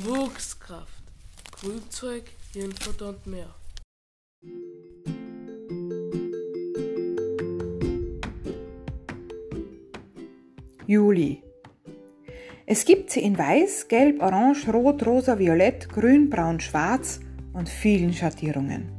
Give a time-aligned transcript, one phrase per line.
[0.00, 1.02] Wuchskraft,
[1.60, 3.54] Grünzeug, Hirnfutter und mehr.
[10.86, 11.42] Juli.
[12.64, 17.20] Es gibt sie in weiß, gelb, orange, rot, rosa, violett, grün, braun, schwarz
[17.52, 18.90] und vielen Schattierungen.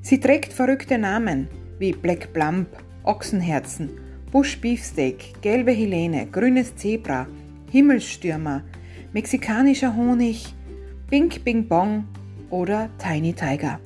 [0.00, 1.46] Sie trägt verrückte Namen
[1.78, 2.68] wie Black Plump,
[3.04, 3.90] Ochsenherzen,
[4.32, 7.26] Bush Beefsteak, gelbe Helene, grünes Zebra,
[7.70, 8.64] Himmelsstürmer,
[9.12, 10.54] mexikanischer Honig,
[11.08, 12.04] Pink Bing Bong
[12.48, 13.80] oder Tiny Tiger.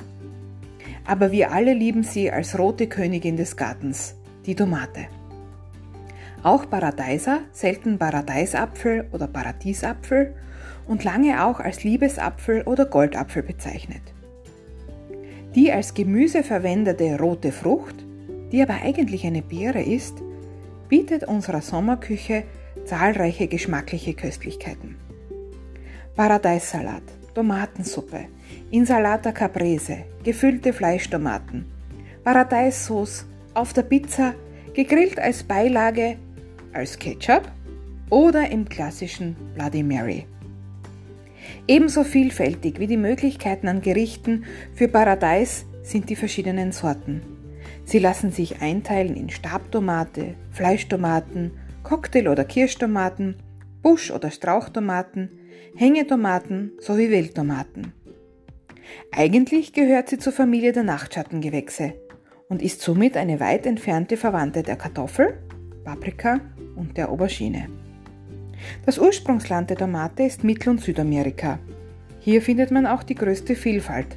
[1.06, 5.06] Aber wir alle lieben sie als rote Königin des Gartens, die Tomate.
[6.42, 10.34] Auch Paradeiser, selten Paradeisapfel oder Paradiesapfel
[10.86, 14.02] und lange auch als Liebesapfel oder Goldapfel bezeichnet.
[15.54, 18.04] Die als Gemüse verwendete rote Frucht,
[18.52, 20.18] die aber eigentlich eine Beere ist,
[20.90, 22.42] bietet unserer Sommerküche
[22.84, 24.96] zahlreiche geschmackliche Köstlichkeiten.
[26.16, 27.02] Paradeissalat,
[27.34, 28.26] Tomatensuppe,
[28.70, 31.64] Insalata Caprese, gefüllte Fleischtomaten,
[32.22, 34.34] Paradeissauce auf der Pizza,
[34.74, 36.16] gegrillt als Beilage,
[36.72, 37.50] als Ketchup
[38.10, 40.26] oder im klassischen Bloody Mary.
[41.66, 47.22] Ebenso vielfältig wie die Möglichkeiten an Gerichten für Paradeis sind die verschiedenen Sorten.
[47.84, 51.50] Sie lassen sich einteilen in Stabtomate, Fleischtomaten,
[51.82, 53.34] Cocktail- oder Kirschtomaten,
[53.84, 55.28] Busch- oder Strauchtomaten,
[55.76, 57.92] Hängetomaten sowie Wildtomaten.
[59.12, 61.92] Eigentlich gehört sie zur Familie der Nachtschattengewächse
[62.48, 65.38] und ist somit eine weit entfernte Verwandte der Kartoffel,
[65.84, 66.40] Paprika
[66.76, 67.68] und der Aubergine.
[68.86, 71.58] Das Ursprungsland der Tomate ist Mittel- und Südamerika.
[72.20, 74.16] Hier findet man auch die größte Vielfalt.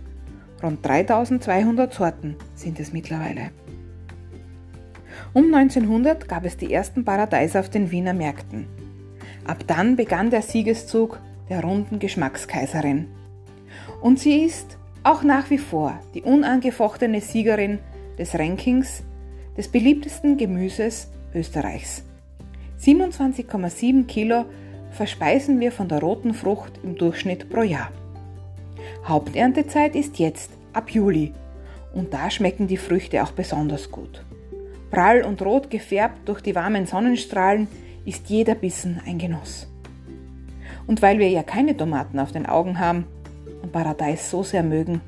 [0.63, 3.51] Rund 3200 Sorten sind es mittlerweile.
[5.33, 8.86] Um 1900 gab es die ersten Paradeiser auf den Wiener Märkten.
[9.47, 13.07] Ab dann begann der Siegeszug der runden Geschmackskaiserin.
[14.01, 17.79] Und sie ist auch nach wie vor die unangefochtene Siegerin
[18.19, 19.03] des Rankings
[19.55, 22.03] des beliebtesten Gemüses Österreichs.
[22.81, 24.45] 27,7 Kilo
[24.91, 27.91] verspeisen wir von der roten Frucht im Durchschnitt pro Jahr.
[29.05, 31.33] Haupterntezeit ist jetzt, ab Juli,
[31.93, 34.23] und da schmecken die Früchte auch besonders gut.
[34.91, 37.67] Prall und rot gefärbt durch die warmen Sonnenstrahlen
[38.07, 39.67] ist jeder Bissen ein Genuss.
[40.87, 43.05] Und weil wir ja keine Tomaten auf den Augen haben
[43.61, 45.01] und Paradeis so sehr mögen,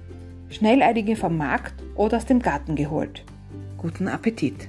[0.49, 3.23] schnell einige vom Markt oder aus dem Garten geholt.
[3.77, 4.67] Guten Appetit!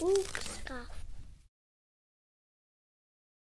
[0.00, 0.48] Oops,